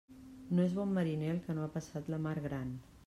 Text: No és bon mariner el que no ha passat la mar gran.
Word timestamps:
No 0.59 0.63
és 0.69 0.73
bon 0.77 0.95
mariner 0.95 1.29
el 1.33 1.41
que 1.49 1.57
no 1.59 1.67
ha 1.67 1.71
passat 1.77 2.11
la 2.15 2.21
mar 2.25 2.35
gran. 2.47 2.73